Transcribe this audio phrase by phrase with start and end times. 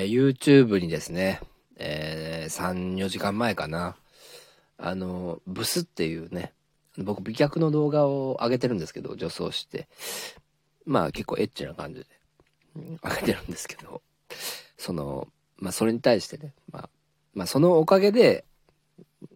[0.00, 1.40] えー、YouTube にですね、
[1.76, 3.96] えー、3、4時間前かな、
[4.78, 6.52] あの、ブスっていうね、
[6.96, 9.88] 僕美脚の動画を上げてるんですけど、女装して。
[10.86, 12.06] まあ結構エッチな感じで、
[13.02, 14.00] 上げてるんですけど、
[14.78, 15.28] その、
[15.58, 16.88] まあそれに対してね、まあ、
[17.34, 18.46] まあそのおかげで、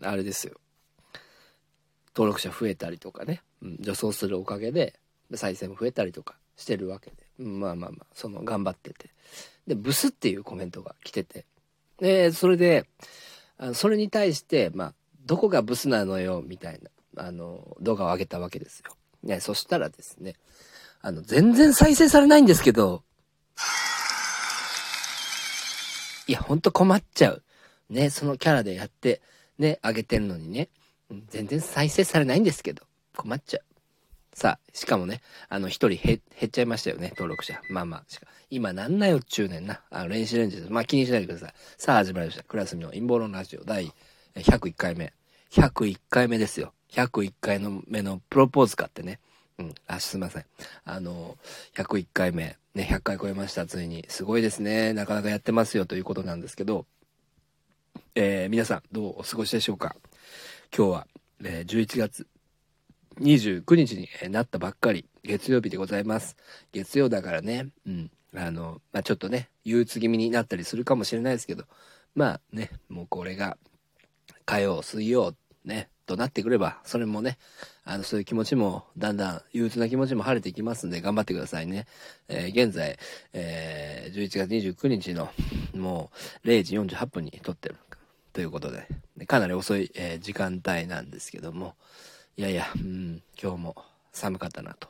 [0.00, 0.54] あれですよ。
[2.14, 3.42] 登録者増えたりとかね、
[3.80, 4.94] 女装するおかげで、
[5.34, 9.10] 再生も増えたりとかしてるわけで、まあまあまあ、その頑張ってて。
[9.66, 11.44] で、ブスっていうコメントが来てて、
[11.98, 12.86] で、それで、
[13.58, 14.94] あそれに対して、まあ、
[15.24, 16.80] どこがブスなのよ、みたい
[17.14, 18.96] な、あの、動画を上げたわけですよ。
[19.22, 20.34] ね、そしたらですね、
[21.00, 23.02] あの、全然再生されないんですけど、
[26.26, 27.42] いや、ほんと困っちゃう。
[27.90, 29.20] ね、そのキャラでやって、
[29.58, 30.68] ね、上げてるのにね、
[31.28, 32.84] 全然再生されないんですけど、
[33.16, 33.71] 困っちゃう。
[34.34, 37.60] さあ、しかもね、あの、一人減っちゃいましたよね、登録者。
[37.68, 39.82] まあまあ、しか今なんなよっちゅうねんな。
[39.90, 40.72] あの、練習練習です。
[40.72, 41.54] まあ気にしないでください。
[41.76, 42.42] さあ、始まりました。
[42.42, 43.92] クラスミの陰謀論ラジオ第
[44.34, 45.12] 101回目。
[45.50, 46.72] 101回目ですよ。
[46.90, 49.20] 101回の目のプロポーズかってね。
[49.58, 49.74] うん。
[49.86, 50.44] あ、すいません。
[50.84, 51.36] あの、
[51.76, 52.56] 101回目。
[52.74, 54.06] ね、100回超えました、ついに。
[54.08, 54.94] すごいですね。
[54.94, 56.86] なかなかやってますよということなんですけど、
[58.14, 59.94] えー、皆さん、どうお過ごしでしょうか？
[60.74, 61.06] 今日は、
[61.44, 62.26] えー、11月
[63.20, 66.36] 29日になったばっかり、月曜日でございます。
[66.72, 68.10] 月曜だからね、うん。
[68.34, 71.64] あの、まあ、ちょっとね、憂鬱気味になったりするかもしれないですけど、
[72.14, 73.56] まあね、もうこれが、
[74.44, 77.38] 火曜、水曜、ね、となってくれば、それもね、
[77.84, 81.86] あの、そういう気持ちも、だんだん憂鬱な気持ちも晴れていきますんで、頑張ってくださいね。
[82.28, 82.98] えー、現在、
[83.32, 85.30] えー、11月29日の、
[85.74, 86.10] も
[86.44, 87.76] う、0時48分に撮ってる。
[88.32, 88.88] ということで、
[89.26, 91.74] かなり遅い、えー、時間帯なんですけども、
[92.36, 93.76] いやいや、うん、今日も
[94.10, 94.88] 寒かったなと、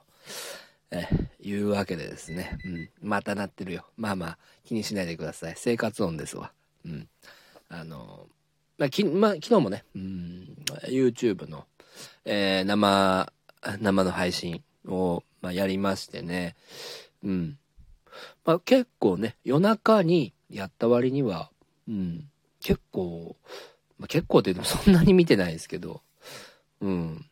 [0.92, 1.08] え、
[1.40, 3.84] いうわけでですね、うん、またなってるよ。
[3.96, 5.54] まあまあ、気にしないでください。
[5.56, 6.52] 生活音ですわ。
[6.84, 7.08] うん。
[7.68, 8.28] あの、
[8.78, 11.66] まあ、き、まあ、昨日もね、うん、YouTube の、
[12.24, 13.32] えー、生、
[13.80, 16.54] 生の配信を、まあ、やりましてね、
[17.24, 17.58] うん。
[18.44, 21.50] まあ、結構ね、夜中にやった割には、
[21.88, 23.36] うん、結構、
[23.98, 26.02] まあ、結構って言ってもそんなに見てないですけど、
[26.80, 27.26] うん、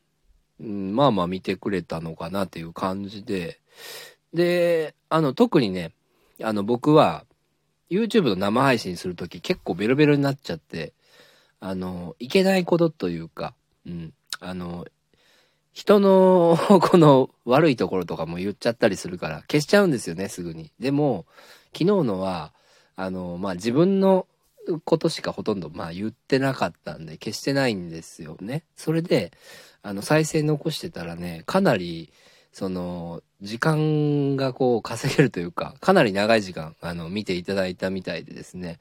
[0.60, 3.60] うん、まあまあ見てくれたのかなっていう感じで、
[4.34, 5.92] で、あの、特にね、
[6.42, 7.24] あの、僕は、
[7.90, 10.92] YouTube の生配信するとき結構ベロベロになっちゃって、
[11.58, 13.54] あの、いけないことというか、
[13.84, 14.86] うん、あの、
[15.72, 20.72] 人の この悪いところとかも言っちゃったりするから消しちゃうんですよね、すぐに。
[20.78, 21.26] でも、
[21.72, 22.52] 昨日のは、
[22.96, 24.26] あの、まあ、自分の
[24.78, 28.64] ことしかほとんど、まあ、言ってなかったんで、消してないんですよね。
[28.76, 29.32] それで、
[29.82, 32.12] あの、再生残してたらね、かなり、
[32.52, 38.78] その、時間がこう稼げるというか、かなり長い時間、あの、見ていただいたみたいでですね、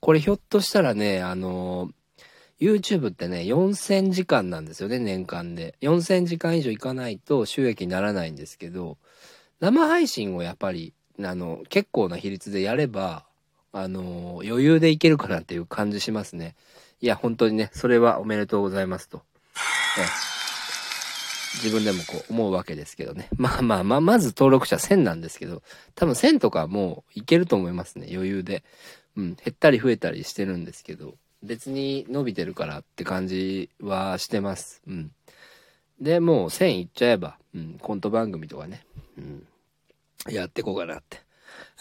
[0.00, 1.90] これひょっとしたらね、あの、
[2.60, 5.76] YouTube ってね、4000時間なんですよね、年間で。
[5.80, 8.98] 4000時間以上いかないと収益にならないんですけど、
[9.60, 13.24] 生配信をやっぱり、あの、結構な比率でやれば、
[13.72, 16.56] あの、余裕でいけるかなっていう感じしますね。
[17.00, 19.22] いや、本当にね、それはおめでとうございますと。
[21.62, 23.28] 自分でもこう思うわけですけどね。
[23.36, 25.62] まあまあまあ、まず登録者1000なんですけど、
[25.94, 28.62] 多分1000とかもういけると思いますね、余裕で。
[29.16, 34.82] うん、減ったり増えたりしてるんですけど、別に伸びてるからって感じはしてます。
[34.86, 35.12] うん。
[36.00, 38.84] で、もう1000いっちゃえば、うん、コント番組とかね、
[39.18, 39.46] うん、
[40.32, 41.20] やってこうかなって、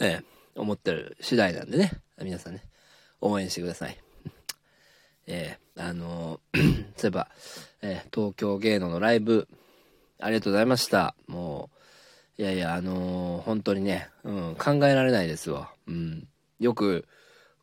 [0.02, 0.24] ええ、
[0.56, 2.64] 思ってる次第なんでね、皆さんね、
[3.22, 3.98] 応援してください。
[5.28, 7.30] えー、あのー、 そういえば、
[7.82, 9.48] えー、東京芸能のライブ、
[10.20, 11.16] ありがとうございました。
[11.28, 11.70] も
[12.38, 15.74] う、いやいや、あのー、本当にね、うん、考えられないですわ。
[15.88, 16.28] うん。
[16.60, 17.08] よく、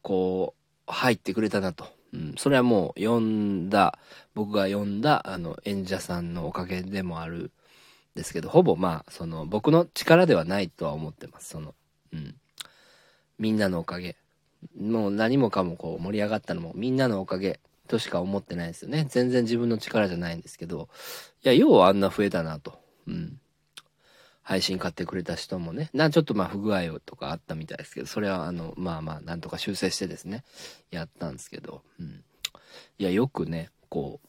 [0.03, 0.55] こ
[0.89, 1.87] う、入ってくれたなと。
[2.13, 3.99] うん、それはもう、呼んだ、
[4.35, 7.51] 僕が呼んだ、あの、演者さんのおかげでもある、
[8.17, 11.51] ですけど、ほぼまあ、その、僕の力ではないとは思ってます。
[11.51, 11.75] その、
[12.13, 12.35] うん。
[13.39, 14.17] みんなのおかげ。
[14.79, 19.07] もう何もかもこう盛り上がったのもみんなのおかげとしか思ってないですよね。
[19.09, 20.89] 全然自分の力じゃないんですけど、
[21.45, 22.79] いや、ようあんな増えたなと。
[23.07, 23.41] うん。
[24.43, 30.45] 配信買ってくれた人もね、な、ちょっとまあ不具合とかあったみたいですけど、それはあの、まあまあ、なんとか修正してですね、
[30.91, 32.23] やったんですけど、うん。
[32.99, 34.21] いや、よくね、こ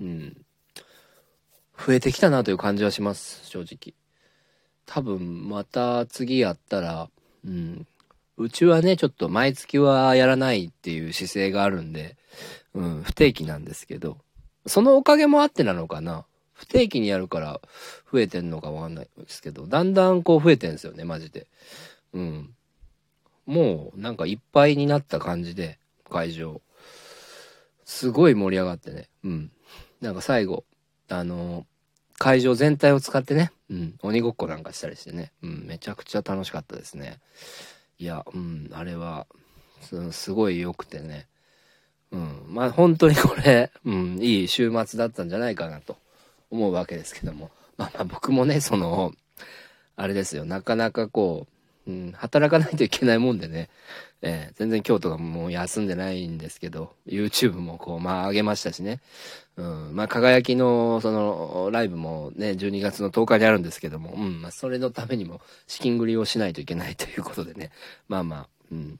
[0.00, 0.36] う、うん。
[1.76, 3.94] 増えてきたなという感じはします、正直。
[4.86, 7.10] 多分、また次やったら、
[7.44, 7.86] うん、
[8.36, 12.16] うちはね、ちょっと毎月はやらないっていう姿勢があるんで、
[12.74, 14.18] うん、不定期なんですけど、
[14.66, 17.60] そのおかげもあってなのかな不定期にやるから
[18.10, 21.46] 増えてんのかわかんないですけど、だんだんこう増えてんですよね、マジで。
[22.12, 22.54] うん。
[23.46, 25.78] もうなんかいっぱいになった感じで、
[26.10, 26.60] 会場。
[27.84, 29.08] すごい盛り上がってね。
[29.24, 29.52] うん。
[30.00, 30.64] なんか最後、
[31.08, 31.66] あの
[32.18, 37.18] 会場全体を使ってね、うん、鬼ごっこなんかしたりしてね、うん、めちゃくちゃ楽しかったですね。
[37.98, 39.26] いや、うん、あれは、
[40.10, 41.26] すごい良くてね、
[42.10, 45.96] うん、まあ本当にこれ、 うん、いい週末だったんじゃないかなと
[46.50, 49.12] 思うわけですけども、まあまあ僕もね、その、
[49.96, 51.53] あれですよ、なかなかこう
[51.86, 53.68] う、ん、働かないといけないもんでね、
[54.22, 59.00] えー、全然今日とかもう休んでないんですけど、YouTube もこう、まあ上げましたしね。
[59.56, 67.70] うん、まあ輝きのそのライブもね、12月の10日にあるんですけども、うん、まあそれのためにも資金繰りをしないといけないということでね、
[68.08, 68.98] まあまあ、うん、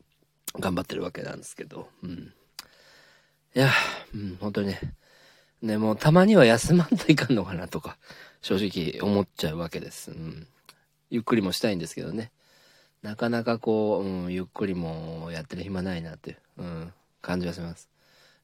[0.58, 2.32] 頑張ってるわけなんですけど、うん。
[3.56, 3.70] いや、
[4.14, 4.80] うん、本当にね、
[5.62, 7.96] ね、もうたまには休まんといかんのかなとか、
[8.42, 10.10] 正直思っちゃうわけです。
[10.10, 10.46] うん。
[11.08, 12.30] ゆっくりもしたいんですけどね。
[13.04, 17.90] なかなかこう、うん、ゆっくりもやってる暇ないなっていう、うん、感じはします。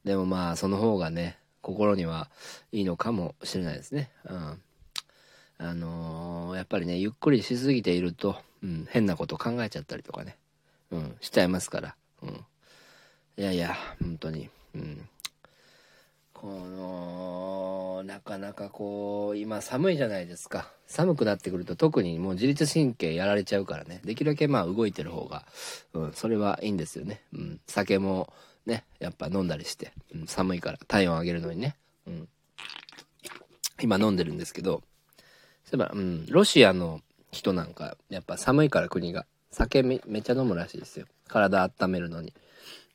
[0.04, 2.28] でもまあ、その方がね、心には
[2.70, 4.10] いいのかもしれないですね。
[4.28, 4.62] うん。
[5.56, 10.36] あのー、やっぱりね、ゆっくりしすぎていると、うん、変なこと考えちゃったりとかね、
[10.90, 11.96] うん、しちゃいますから。
[12.22, 12.44] うん。
[13.38, 15.08] いやいや、本当に、うん。
[16.34, 18.20] この、な
[18.60, 20.70] かこう、今寒いじゃないですか。
[20.86, 24.00] 寒くなってくると特にもう自律神経やられちゃうからね。
[24.04, 25.46] できるだけまあ動いてる方が、
[25.94, 27.22] うん、それはいいんですよね。
[27.32, 27.60] うん。
[27.66, 28.32] 酒も
[28.66, 31.76] ね、やっぱ飲んだりして、うん、寒いから体温上げるのにね。
[32.06, 32.28] うん。
[33.80, 34.82] 今飲んでるんですけど、
[35.64, 37.00] そういえば、うん、ロシアの
[37.32, 41.06] 人なんか、やっぱ寒いから国が、酒めめっちゃ飲むらしいですよ。
[41.28, 42.34] 体温めるのに。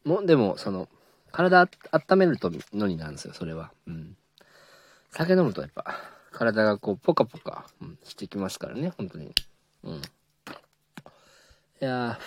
[0.03, 0.88] もう、でも、その、
[1.31, 3.71] 体温めるとのになんですよ、それは。
[3.88, 4.15] うん。
[5.17, 5.95] 酒飲むとやっぱ、
[6.31, 9.33] 体がこう、ポカポカ、うん、してきますからね、本当に。
[9.85, 9.95] うん。
[9.95, 10.00] い
[11.79, 12.19] や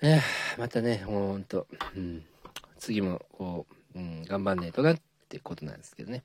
[0.00, 0.20] ー、いや
[0.56, 1.66] またね、ほんと、
[1.96, 2.24] うん。
[2.78, 3.66] 次も、こ
[3.96, 6.22] う、うん、頑張んねえとなってことなんですけどね。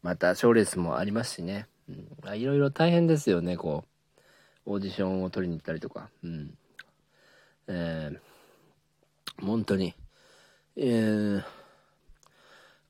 [0.00, 1.66] また、賞レースもありますしね。
[1.88, 1.92] う
[2.30, 2.36] ん。
[2.36, 3.84] いろいろ大変ですよね、こ
[4.64, 4.74] う。
[4.74, 6.08] オーディションを取りに行ったりとか。
[6.22, 6.56] うん。
[7.66, 9.96] えー、本当に。
[10.76, 11.44] えー、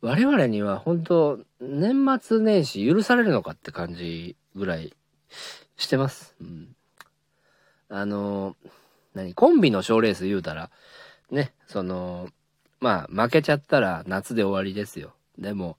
[0.04, 4.92] 我々には本当、年末年始許されるのかって感じぐらい
[5.78, 6.34] してます。
[6.42, 6.76] うん。
[7.88, 8.54] あの、
[9.14, 10.68] 何、コンビの賞レース言うたら、
[11.30, 12.28] ね、その、
[12.80, 15.14] まあ、負けちゃったら夏で終わりですよ。
[15.38, 15.78] でも、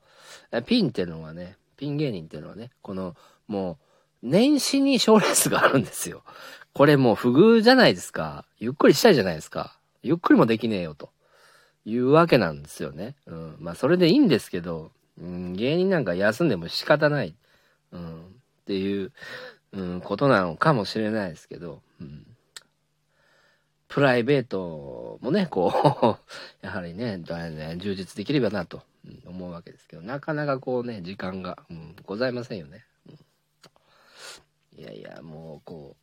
[0.66, 3.16] ピンってのはね、ピン芸人っていうのはね、この、
[3.48, 3.78] も
[4.24, 6.24] う、年始に賞レースがあるんですよ。
[6.74, 8.44] これもう不遇じゃないですか。
[8.58, 9.78] ゆっくりしたいじゃないですか。
[10.02, 11.12] ゆっくりもできねえよと。
[11.86, 13.16] いうわけなんですよね。
[13.28, 13.56] うん。
[13.60, 17.36] まあ、それでいいんですけど、うん、芸人なんか休んでも仕方ない。
[17.92, 18.22] うん。
[18.22, 18.28] っ
[18.66, 19.12] ていう、
[19.72, 22.26] うん、ことなのかもしれないですけど、うん。
[23.88, 25.72] プライベートもね、こ
[26.02, 26.18] う
[26.66, 28.82] やはりね、ね充実できればなと、
[29.26, 32.84] 思うわけですけど、なかなかこうね、時間が、うん、ございませんよね。
[33.08, 33.12] う
[34.78, 35.96] ん、いやいや、もうこ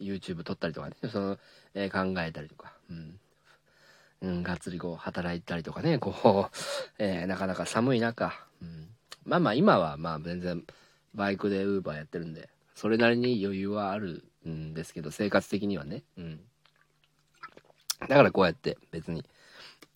[0.00, 1.38] う、YouTube 撮ったりとかね、その、
[1.74, 3.20] えー、考えたりとか、うん。
[4.20, 6.56] うん、がっつりこう働いたりとかね、こう、
[6.98, 8.88] えー、なかなか寒い中、うん、
[9.24, 10.64] まあまあ今はまあ全然
[11.14, 16.02] バイクでウーバーやってるんで、それなりに余裕はあるんですけど、生活的にはね。
[16.16, 16.40] うん。
[18.00, 19.24] だからこうやって別に、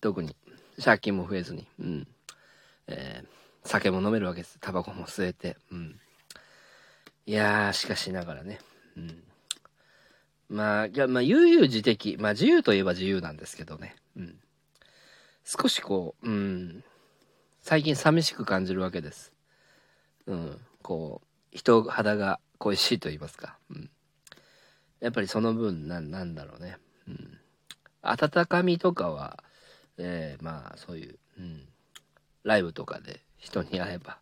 [0.01, 0.35] 特に
[0.83, 2.07] 借金も増えずに、うん。
[2.87, 4.57] えー、酒も飲めるわけです。
[4.59, 5.99] タバコも吸えて、うん。
[7.25, 8.59] いやー、しかしながらね、
[8.97, 9.23] うん。
[10.49, 12.17] まあ、じゃあ、まあ、悠々自適。
[12.19, 13.95] まあ、自由といえば自由なんですけどね。
[14.15, 14.39] うん。
[15.43, 16.83] 少しこう、うん、
[17.61, 19.33] 最近寂しく感じるわけです。
[20.25, 23.57] うん、こう、人肌が恋しいと言いますか。
[23.69, 23.89] うん。
[24.99, 26.77] やっぱりその分、な、なんだろうね。
[27.07, 27.39] うん。
[28.01, 29.43] 温かみとかは、
[29.97, 31.67] えー、まあ、そういう、うん、
[32.43, 34.19] ライブとかで人に会えば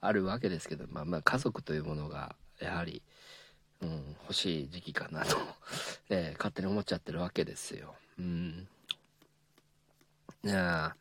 [0.00, 3.02] あるわけですけど、まあまあ、家族というものが、やはり、
[3.80, 5.36] うん、欲しい時期かなと
[6.08, 7.94] えー、勝手に思っちゃってるわけですよ。
[8.18, 8.68] うん。
[10.44, 10.94] いや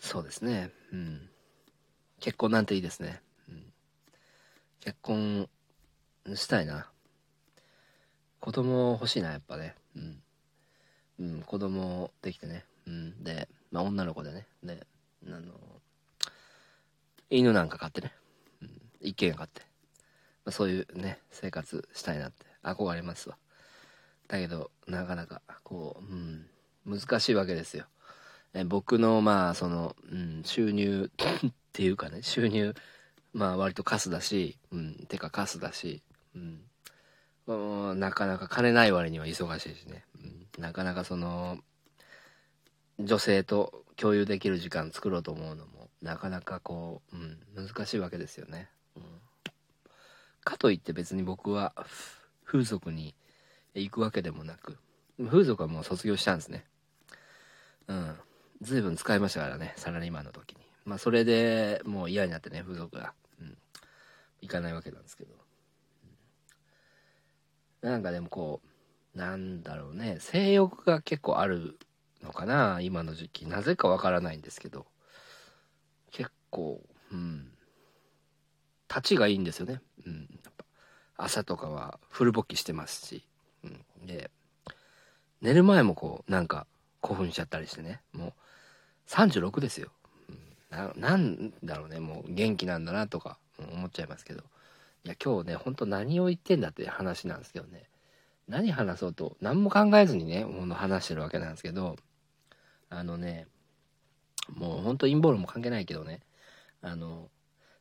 [0.00, 0.70] そうですね。
[0.92, 1.28] うん。
[2.18, 3.22] 結婚なんていいですね。
[3.48, 3.72] うん。
[4.80, 5.48] 結婚
[6.34, 6.90] したいな。
[8.40, 9.76] 子供欲しいな、やっぱね。
[9.96, 10.22] うん。
[11.20, 12.64] うん、子供できてね。
[12.86, 13.22] うん。
[13.22, 14.46] で、まあ女の子でね。
[14.64, 14.86] で、
[15.26, 15.52] あの、
[17.30, 18.12] 犬なんか飼ってね。
[18.60, 18.70] うん。
[19.00, 19.62] 一軒家飼って。
[20.44, 23.36] まあ、そういうね、生活したいなって憧れますわ。
[24.26, 26.46] だけど、なかなか、こう、うん、
[26.84, 27.86] 難しいわけですよ。
[28.58, 32.74] え僕のまあその、うん、収入 っていうかね収入
[33.32, 36.02] まあ割とカスだし、うん、てかカスだし、
[36.34, 36.38] う
[37.52, 40.26] ん、なかなか金ない割には忙しいしね、う
[40.60, 41.58] ん、なかなかその
[42.98, 49.04] 女性と共有できる時間作ろうと思うのもなかなかこう、うん、難しいわけですよね、うん、
[50.42, 51.74] かといって別に僕は
[52.44, 53.14] 風俗に
[53.74, 54.78] 行くわけでもなく
[55.26, 56.64] 風俗はもう卒業したんですね。
[57.88, 58.16] うん。
[58.62, 60.58] 随分使いましたからねサラリーマンの時に。
[60.84, 63.56] まあそれでもう嫌になってね風俗が、うん、
[64.40, 65.34] 行かないわけなんですけど。
[67.80, 68.60] なんかでもこ
[69.14, 71.78] う、なんだろうね、性欲が結構ある
[72.22, 73.46] のかな、今の時期。
[73.46, 74.86] なぜかわからないんですけど、
[76.10, 77.52] 結構、うん、
[78.88, 79.80] 立ちがいいんですよね。
[80.06, 80.64] うん、やっぱ
[81.16, 83.24] 朝とかはフル勃起してますし、
[83.62, 84.30] うん、で、
[85.40, 86.66] 寝る前もこう、なんか
[87.00, 88.32] 興奮しちゃったりしてね、もう
[89.08, 89.90] 36ですよ。
[90.70, 94.42] ななんだろうね、もう元気なんだなとか思っちゃいますけど。
[95.04, 97.84] いや今日ねほんと何を言ってんだって話なんですけどね。
[98.48, 101.96] 何話そうと何も考えずにねほんと話してるわけなんですけど。
[102.90, 103.46] あのね
[104.54, 106.20] もうほんと陰謀論も関係ないけどね。
[106.82, 107.28] あの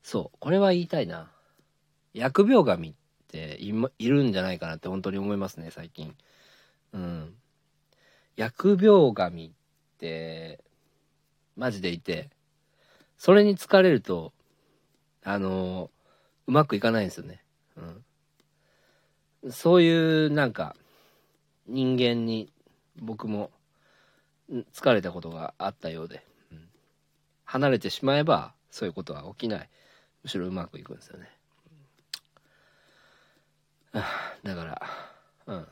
[0.03, 1.31] そうこれは言いたいな。
[2.13, 2.93] 疫病神っ
[3.27, 6.15] ているんじゃないかなって本当に思いますね最近。
[6.93, 7.33] うん。
[8.37, 9.51] 疫病神っ
[9.99, 10.63] て
[11.57, 12.29] マジでいて
[13.17, 14.31] それに疲れると
[15.23, 15.89] あの
[16.47, 17.43] うまくいかないんですよね。
[19.43, 19.51] うん。
[19.51, 20.75] そういうなんか
[21.67, 22.51] 人間に
[22.95, 23.51] 僕も
[24.73, 26.69] 疲れたことがあったようで、うん、
[27.43, 29.69] 離れてしまえばそういうことは起きない。
[30.23, 31.29] むしろうまくいくんですよね。
[34.43, 34.81] だから、
[35.47, 35.67] うん。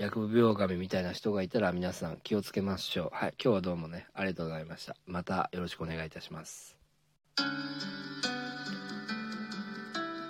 [0.00, 3.14] 薬病神みたいな人がいたら皆さん気をつけましょう。
[3.14, 3.34] はい。
[3.42, 4.96] 今日はどうもね、ありがとうございました。
[5.04, 6.74] またよろしくお願いいたします。